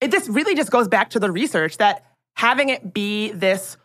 [0.00, 2.04] it, this really just goes back to the research that
[2.36, 3.76] having it be this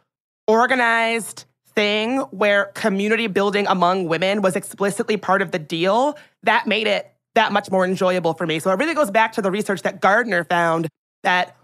[0.48, 6.88] organized thing where community building among women was explicitly part of the deal, that made
[6.88, 8.60] it that much more enjoyable for me.
[8.60, 10.88] So it really goes back to the research that Gardner found
[11.24, 11.56] that,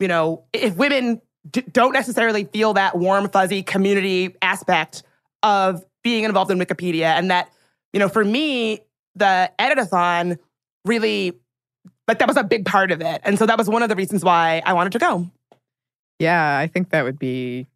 [0.00, 5.02] you know, if women d- don't necessarily feel that warm, fuzzy community aspect
[5.42, 7.16] of being involved in Wikipedia.
[7.16, 7.50] And that,
[7.92, 8.80] you know, for me,
[9.14, 10.38] the editathon
[10.84, 11.32] really,
[12.08, 13.20] like, that was a big part of it.
[13.24, 15.30] And so that was one of the reasons why I wanted to go.
[16.18, 17.66] Yeah, I think that would be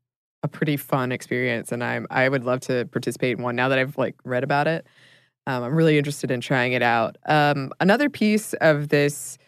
[0.42, 1.72] a pretty fun experience.
[1.72, 4.66] And I'm, I would love to participate in one now that I've like read about
[4.66, 4.86] it.
[5.48, 7.16] Um, I'm really interested in trying it out.
[7.26, 9.38] Um, another piece of this,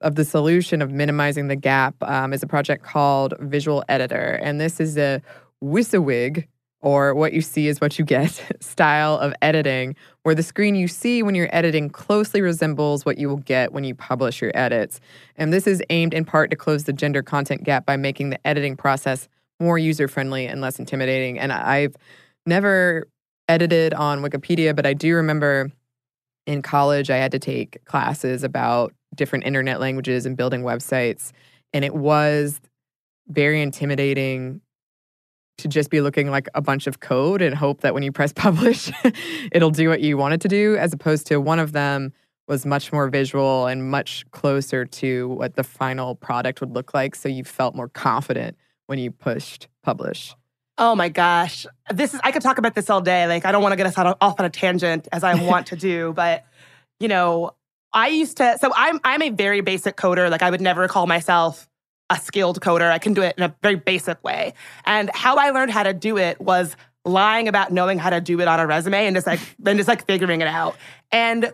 [0.00, 4.58] of the solution of minimizing the gap, um, is a project called Visual Editor, and
[4.58, 5.20] this is a
[5.62, 6.46] WYSIWYG
[6.80, 10.88] or what you see is what you get style of editing, where the screen you
[10.88, 15.00] see when you're editing closely resembles what you will get when you publish your edits.
[15.36, 18.46] And this is aimed in part to close the gender content gap by making the
[18.46, 19.28] editing process
[19.60, 21.38] more user friendly and less intimidating.
[21.38, 21.96] And I've
[22.46, 23.08] never
[23.48, 25.70] edited on Wikipedia, but I do remember
[26.46, 31.32] in college I had to take classes about different internet languages and building websites.
[31.72, 32.60] And it was
[33.28, 34.60] very intimidating
[35.58, 38.32] to just be looking like a bunch of code and hope that when you press
[38.36, 38.90] publish,
[39.52, 42.12] it'll do what you want it to do, as opposed to one of them
[42.48, 47.14] was much more visual and much closer to what the final product would look like.
[47.14, 50.34] So you felt more confident when you pushed publish.
[50.78, 51.66] Oh my gosh.
[51.92, 53.26] This is I could talk about this all day.
[53.26, 55.76] Like I don't want to get us off on a tangent as I want to
[55.76, 56.44] do, but
[57.00, 57.50] you know,
[57.92, 60.30] I used to so I'm I'm a very basic coder.
[60.30, 61.68] Like I would never call myself
[62.10, 62.90] a skilled coder.
[62.90, 64.54] I can do it in a very basic way.
[64.84, 68.40] And how I learned how to do it was lying about knowing how to do
[68.40, 70.76] it on a resume and just like then just like figuring it out.
[71.10, 71.52] And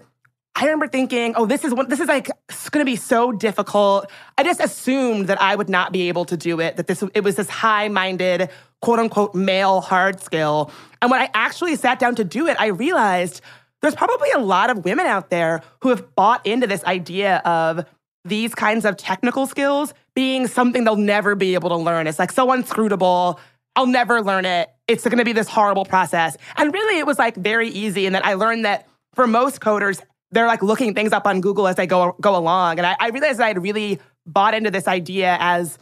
[0.57, 2.31] I remember thinking, oh, this is one, this is like
[2.71, 4.09] going to be so difficult.
[4.39, 6.77] I just assumed that I would not be able to do it.
[6.77, 10.71] That this it was this high-minded, quote unquote, male hard skill.
[11.03, 13.41] And when I actually sat down to do it, I realized
[13.83, 17.85] there's probably a lot of women out there who have bought into this idea of
[18.25, 22.07] these kinds of technical skills being something they'll never be able to learn.
[22.07, 23.39] It's like so unscrutable.
[23.77, 24.71] I'll never learn it.
[24.87, 26.37] It's going to be this horrible process.
[26.57, 28.07] And really, it was like very easy.
[28.07, 30.01] And then I learned that for most coders,
[30.31, 32.79] they're like looking things up on Google as they go go along.
[32.79, 35.79] And I, I realized that I'd really bought into this idea as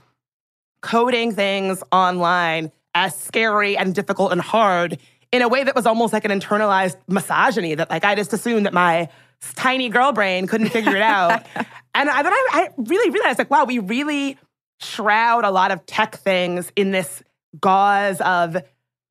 [0.81, 4.99] coding things online as scary and difficult and hard
[5.31, 8.67] in a way that was almost like an internalized misogyny that like I just assumed
[8.67, 9.09] that my
[9.55, 11.47] tiny girl brain couldn't figure it out.
[11.95, 14.39] and I, then I, I really realized like, wow, we really
[14.81, 17.23] shroud a lot of tech things in this
[17.61, 18.57] gauze of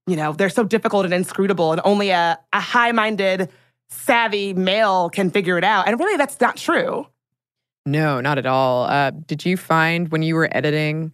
[0.08, 3.50] you know, they're so difficult and inscrutable, and only a, a high minded,
[3.90, 5.88] savvy male can figure it out.
[5.88, 7.08] And really, that's not true.
[7.86, 8.86] No, not at all.
[8.86, 11.12] Uh, did you find when you were editing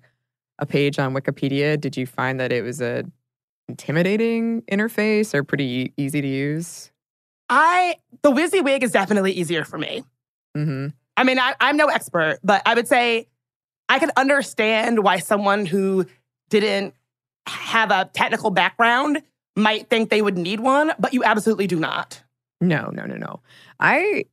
[0.59, 3.03] a page on Wikipedia, did you find that it was a
[3.69, 6.91] intimidating interface or pretty easy to use?
[7.49, 10.03] I the WYSIWYG is definitely easier for me.
[10.55, 10.87] Mm-hmm.
[11.17, 13.27] I mean, I, I'm no expert, but I would say
[13.89, 16.05] I can understand why someone who
[16.49, 16.93] didn't
[17.47, 19.21] have a technical background
[19.55, 22.23] might think they would need one, but you absolutely do not.
[22.61, 23.41] No, no, no, no.
[23.79, 24.25] I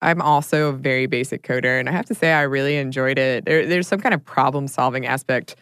[0.00, 3.44] I'm also a very basic coder, and I have to say I really enjoyed it.
[3.44, 5.56] There, there's some kind of problem solving aspect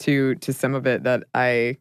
[0.00, 1.76] to to some of it that I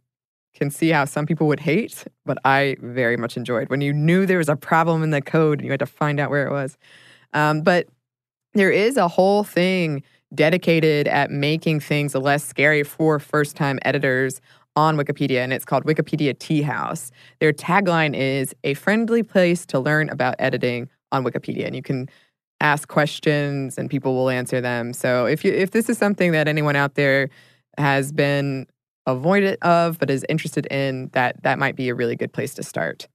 [0.54, 4.26] can see how some people would hate, but I very much enjoyed when you knew
[4.26, 6.52] there was a problem in the code and you had to find out where it
[6.52, 6.78] was.
[7.34, 7.88] Um, but
[8.54, 14.42] there is a whole thing dedicated at making things less scary for first time editors
[14.76, 17.12] on Wikipedia, and it's called Wikipedia Tea House.
[17.40, 22.08] Their tagline is a friendly place to learn about editing on Wikipedia, and you can
[22.62, 24.94] ask questions and people will answer them.
[24.94, 27.30] So if you if this is something that anyone out there
[27.78, 28.68] has been
[29.08, 32.64] avoidant of but is interested in, that that might be a really good place to
[32.64, 33.08] start.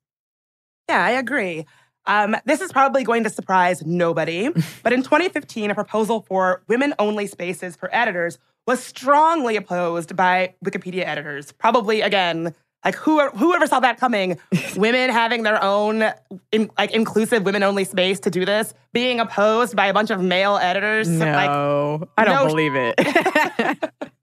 [0.89, 1.64] Yeah, I agree.
[2.07, 4.48] Um, this is probably going to surprise nobody,
[4.82, 10.54] but in 2015, a proposal for women only spaces for editors was strongly opposed by
[10.64, 11.52] Wikipedia editors.
[11.52, 12.54] Probably, again,
[12.84, 14.38] like who, whoever saw that coming,
[14.76, 16.12] women having their own
[16.52, 20.20] in, like inclusive women only space to do this, being opposed by a bunch of
[20.20, 21.09] male editors.
[21.09, 23.92] No, like, I don't no- believe it.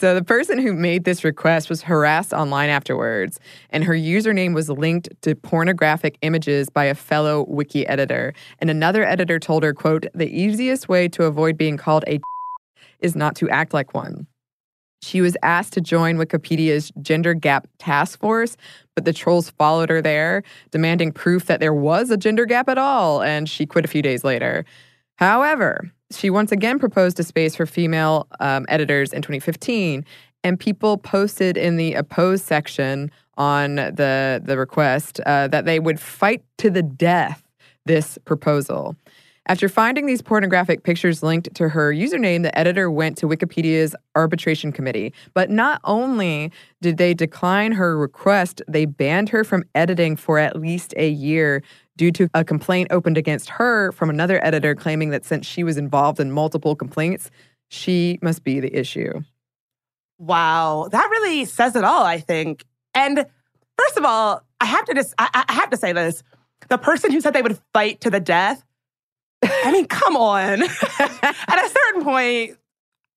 [0.00, 3.38] so the person who made this request was harassed online afterwards,
[3.68, 8.32] and her username was linked to pornographic images by a fellow wiki editor.
[8.60, 12.18] And another editor told her, "quote The easiest way to avoid being called a
[13.00, 14.26] is not to act like one."
[15.02, 18.56] She was asked to join Wikipedia's gender gap task force,
[18.94, 22.78] but the trolls followed her there, demanding proof that there was a gender gap at
[22.78, 24.64] all, and she quit a few days later.
[25.20, 30.04] However, she once again proposed a space for female um, editors in 2015,
[30.42, 36.00] and people posted in the opposed section on the the request uh, that they would
[36.00, 37.42] fight to the death
[37.84, 38.96] this proposal.
[39.46, 44.70] After finding these pornographic pictures linked to her username, the editor went to Wikipedia's arbitration
[44.70, 45.12] committee.
[45.34, 50.60] But not only did they decline her request, they banned her from editing for at
[50.60, 51.62] least a year
[52.00, 55.76] due to a complaint opened against her from another editor claiming that since she was
[55.76, 57.30] involved in multiple complaints,
[57.68, 59.20] she must be the issue.
[60.16, 62.64] Wow, that really says it all, I think.
[62.94, 63.26] And
[63.76, 66.22] first of all, I have to just I, I have to say this.
[66.70, 68.64] The person who said they would fight to the death,
[69.42, 70.62] I mean, come on.
[70.98, 72.56] At a certain point,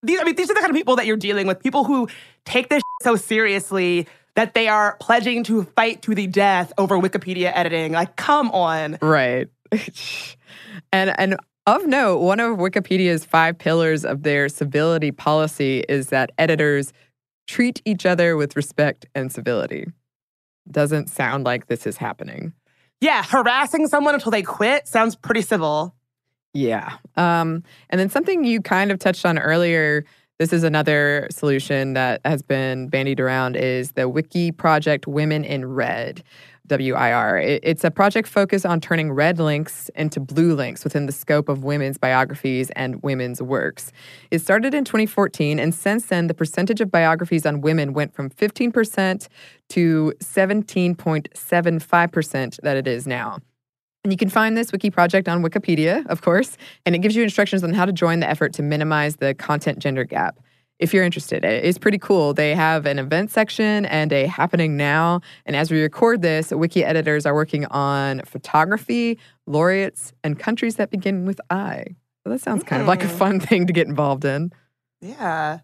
[0.01, 2.09] these I mean, these are the kind of people that you're dealing with, people who
[2.43, 7.51] take this so seriously that they are pledging to fight to the death over Wikipedia
[7.53, 7.91] editing.
[7.91, 8.97] Like, come on.
[9.01, 9.49] Right.
[10.91, 16.31] and and of note, one of Wikipedia's five pillars of their civility policy is that
[16.37, 16.91] editors
[17.47, 19.87] treat each other with respect and civility.
[20.69, 22.53] Doesn't sound like this is happening.
[23.01, 25.95] Yeah, harassing someone until they quit sounds pretty civil.
[26.53, 26.97] Yeah.
[27.17, 30.05] Um, and then something you kind of touched on earlier.
[30.39, 35.63] This is another solution that has been bandied around is the Wiki Project Women in
[35.63, 36.23] Red,
[36.69, 37.59] WIR.
[37.61, 41.63] It's a project focused on turning red links into blue links within the scope of
[41.63, 43.91] women's biographies and women's works.
[44.31, 48.31] It started in 2014, and since then, the percentage of biographies on women went from
[48.31, 49.27] 15%
[49.69, 53.37] to 17.75% that it is now.
[54.03, 57.23] And you can find this wiki project on Wikipedia, of course, and it gives you
[57.23, 60.39] instructions on how to join the effort to minimize the content gender gap.
[60.79, 62.33] If you're interested, it's pretty cool.
[62.33, 65.21] They have an event section and a happening now.
[65.45, 70.89] And as we record this, wiki editors are working on photography, laureates, and countries that
[70.89, 71.85] begin with I.
[72.25, 73.17] So that sounds kind of like a Mm.
[73.17, 74.51] fun thing to get involved in.
[74.99, 75.59] Yeah.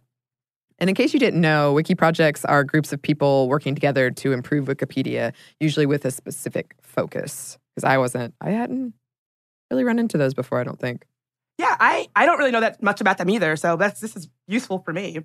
[0.77, 4.31] And in case you didn't know, wiki projects are groups of people working together to
[4.31, 7.57] improve Wikipedia, usually with a specific focus.
[7.79, 8.93] Because I wasn't, I hadn't
[9.71, 11.05] really run into those before, I don't think.
[11.57, 14.27] Yeah, I, I don't really know that much about them either, so that's this is
[14.49, 15.19] useful for me.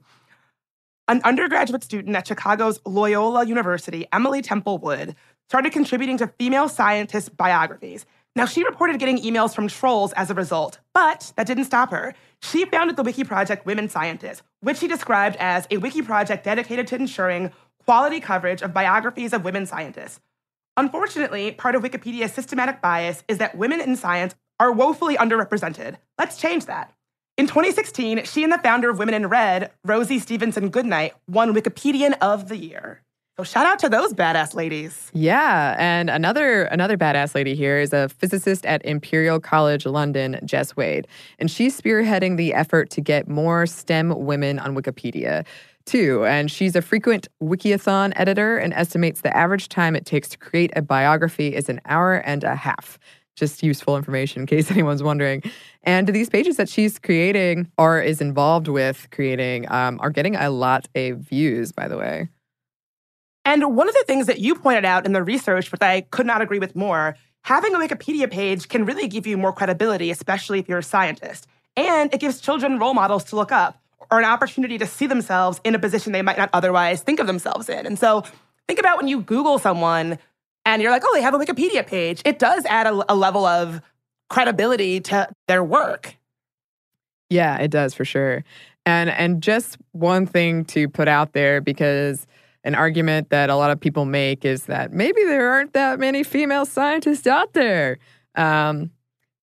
[1.09, 5.17] An undergraduate student at Chicago's Loyola University, Emily Temple Wood,
[5.49, 8.07] started contributing to female scientists' biographies.
[8.37, 12.15] Now, she reported getting emails from trolls as a result, but that didn't stop her.
[12.41, 16.87] She founded the Wiki Project Women Scientists, which she described as a wiki project dedicated
[16.89, 17.51] to ensuring
[17.85, 20.21] quality coverage of biographies of women scientists.
[20.77, 25.97] Unfortunately, part of Wikipedia's systematic bias is that women in science are woefully underrepresented.
[26.19, 26.93] Let's change that.
[27.37, 32.15] In 2016, she and the founder of Women in Red, Rosie Stephenson Goodknight, won Wikipedian
[32.21, 33.03] of the Year.
[33.37, 35.11] So shout out to those badass ladies.
[35.13, 40.77] Yeah, and another another badass lady here is a physicist at Imperial College London, Jess
[40.77, 41.09] Wade,
[41.41, 45.45] and she's spearheading the effort to get more STEM women on Wikipedia
[45.85, 46.25] too.
[46.25, 50.73] And she's a frequent Wikiathon editor and estimates the average time it takes to create
[50.77, 52.99] a biography is an hour and a half.
[53.37, 55.43] Just useful information in case anyone's wondering.
[55.83, 60.51] And these pages that she's creating or is involved with creating um, are getting a
[60.51, 62.29] lot of views, by the way.
[63.45, 66.27] And one of the things that you pointed out in the research, which I could
[66.27, 70.61] not agree with more, having a Wikipedia page can really give you more credibility, especially
[70.61, 71.47] if you're a scientist.
[71.77, 75.61] And it gives children role models to look up or an opportunity to see themselves
[75.65, 77.87] in a position they might not otherwise think of themselves in.
[77.87, 78.25] And so
[78.69, 80.19] think about when you Google someone
[80.65, 82.23] and you're like, oh, they have a Wikipedia page.
[82.25, 83.81] It does add a, a level of
[84.31, 86.17] credibility to their work.
[87.31, 88.45] Yeah, it does for sure.
[88.87, 92.27] And and just one thing to put out there because
[92.65, 96.23] an argument that a lot of people make is that maybe there aren't that many
[96.23, 97.99] female scientists out there.
[98.35, 98.91] Um,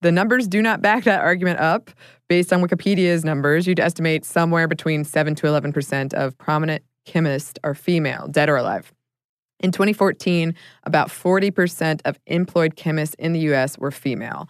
[0.01, 1.91] the numbers do not back that argument up.
[2.27, 7.73] Based on Wikipedia's numbers, you'd estimate somewhere between 7 to 11% of prominent chemists are
[7.73, 8.91] female, dead or alive.
[9.59, 14.49] In 2014, about 40% of employed chemists in the US were female.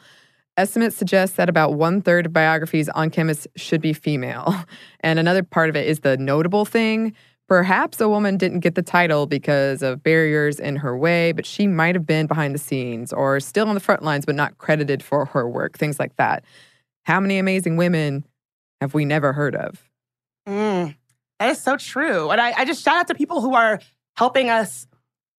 [0.57, 4.55] Estimates suggest that about one third of biographies on chemists should be female.
[5.03, 7.15] And another part of it is the notable thing
[7.51, 11.67] Perhaps a woman didn't get the title because of barriers in her way, but she
[11.67, 15.03] might have been behind the scenes or still on the front lines, but not credited
[15.03, 16.45] for her work, things like that.
[17.03, 18.23] How many amazing women
[18.79, 19.83] have we never heard of?
[20.47, 20.95] Mm,
[21.41, 22.29] that is so true.
[22.29, 23.81] And I, I just shout out to people who are
[24.15, 24.87] helping us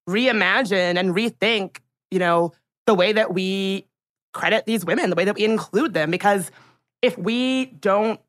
[0.07, 1.79] reimagine and rethink,
[2.11, 2.53] you know,
[2.87, 3.87] the way that we
[4.35, 6.11] credit these women, the way that we include them.
[6.11, 6.51] Because
[7.01, 8.21] if we don't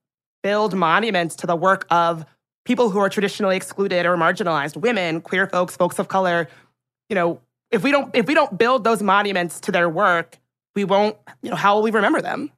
[0.41, 2.25] build monuments to the work of
[2.65, 6.47] people who are traditionally excluded or marginalized, women, queer folks, folks of color,
[7.09, 7.39] you know,
[7.71, 10.37] if we don't if we don't build those monuments to their work,
[10.75, 12.51] we won't, you know, how will we remember them?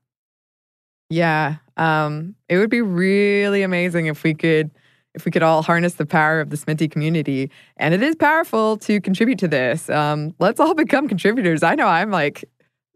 [1.09, 1.57] Yeah.
[1.77, 4.71] Um, it would be really amazing if we could
[5.13, 7.49] if we could all harness the power of the Sminty community.
[7.77, 9.89] And it is powerful to contribute to this.
[9.89, 11.63] Um, let's all become contributors.
[11.63, 12.43] I know I'm like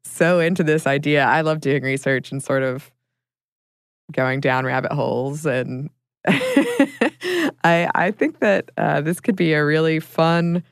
[0.03, 1.23] so into this idea.
[1.23, 2.91] I love doing research and sort of
[4.11, 5.89] going down rabbit holes and
[7.63, 10.63] I I think that uh, this could be a really fun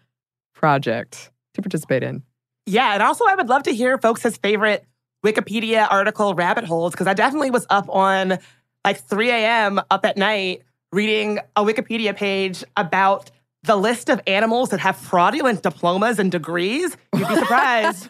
[0.54, 2.24] project to participate in.
[2.66, 4.86] Yeah, and also I would love to hear folks' favorite
[5.26, 8.40] Wikipedia article rabbit holes because I definitely was up on
[8.86, 9.82] like 3 a.m.
[9.90, 13.32] up at night reading a Wikipedia page about
[13.64, 16.96] the list of animals that have fraudulent diplomas and degrees.
[17.16, 18.10] You'd be surprised.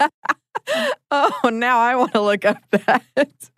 [1.10, 3.50] oh, now I want to look up that.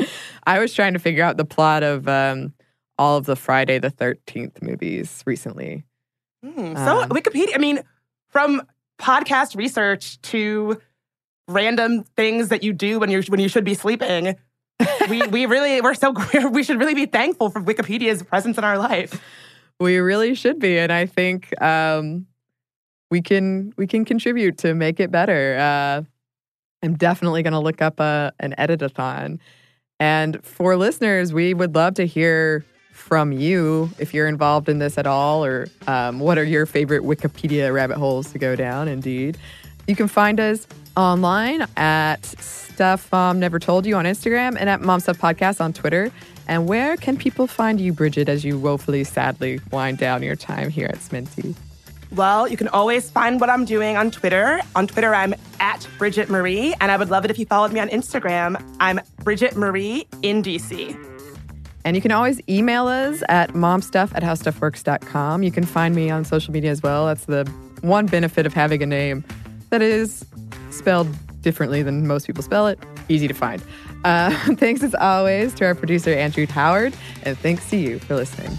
[0.46, 2.52] I was trying to figure out the plot of um,
[2.98, 5.84] all of the Friday the 13th movies recently.
[6.44, 7.80] Mm, so, um, Wikipedia, I mean,
[8.28, 8.62] from
[8.98, 10.80] podcast research to
[11.48, 14.36] random things that you do when you when you should be sleeping.
[15.10, 16.14] we we really we're so
[16.50, 19.20] we should really be thankful for Wikipedia's presence in our life.
[19.78, 22.26] We really should be, and I think um,
[23.10, 25.56] we can we can contribute to make it better.
[25.58, 26.02] Uh,
[26.82, 29.38] I'm definitely going to look up a, an editathon,
[29.98, 32.64] and for listeners, we would love to hear
[32.96, 37.02] from you if you're involved in this at all, or um, what are your favorite
[37.02, 38.88] Wikipedia rabbit holes to go down.
[38.88, 39.38] Indeed,
[39.86, 40.66] you can find us
[40.96, 45.72] online at Stuff Mom Never Told You on Instagram and at Mom Stuff Podcast on
[45.72, 46.10] Twitter.
[46.48, 50.70] And where can people find you, Bridget, as you woefully, sadly wind down your time
[50.70, 51.54] here at Sminty?
[52.12, 54.60] Well, you can always find what I'm doing on Twitter.
[54.74, 57.80] On Twitter, I'm at Bridget Marie, and I would love it if you followed me
[57.80, 58.62] on Instagram.
[58.80, 61.15] I'm Bridget Marie in DC.
[61.86, 65.44] And you can always email us at momstuff at howstuffworks.com.
[65.44, 67.06] You can find me on social media as well.
[67.06, 67.44] That's the
[67.82, 69.24] one benefit of having a name
[69.70, 70.26] that is
[70.70, 71.08] spelled
[71.42, 72.80] differently than most people spell it.
[73.08, 73.62] Easy to find.
[74.04, 78.58] Uh, thanks as always to our producer, Andrew Howard, and thanks to you for listening.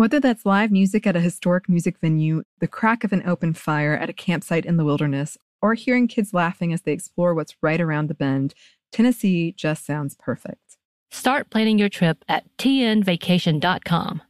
[0.00, 3.92] Whether that's live music at a historic music venue, the crack of an open fire
[3.92, 7.82] at a campsite in the wilderness, or hearing kids laughing as they explore what's right
[7.82, 8.54] around the bend,
[8.90, 10.78] Tennessee just sounds perfect.
[11.10, 14.22] Start planning your trip at tnvacation.com.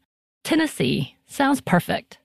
[0.43, 2.19] Tennessee sounds perfect.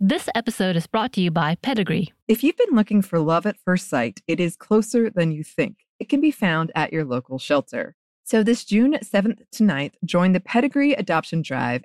[0.00, 2.12] This episode is brought to you by Pedigree.
[2.26, 5.76] If you've been looking for love at first sight, it is closer than you think.
[6.00, 7.94] It can be found at your local shelter.
[8.24, 11.84] So this June 7th to 9th, join the Pedigree Adoption Drive,